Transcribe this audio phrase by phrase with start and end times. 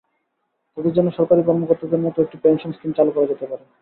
[0.77, 3.63] তাঁদের জন্য সরকারি কর্মকর্তাদের মতো একটি পেনশন স্কিম চালু করা যেতে পারে।